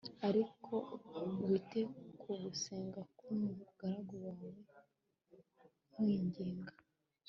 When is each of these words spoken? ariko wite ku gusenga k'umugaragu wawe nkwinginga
ariko 0.27 0.73
wite 1.47 1.81
ku 2.19 2.29
gusenga 2.43 3.01
k'umugaragu 3.17 4.13
wawe 4.25 4.49
nkwinginga 5.91 6.73